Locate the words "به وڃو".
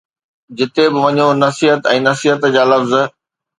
0.93-1.27